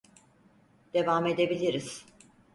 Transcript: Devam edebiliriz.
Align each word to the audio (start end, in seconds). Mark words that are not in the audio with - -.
Devam 0.93 1.25
edebiliriz. 1.27 2.05